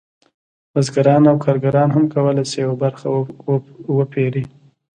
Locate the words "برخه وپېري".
2.83-4.43